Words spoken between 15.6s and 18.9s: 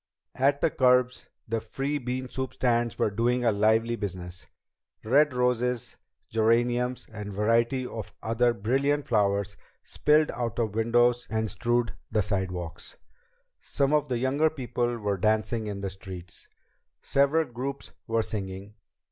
in the streets. Several groups were singing.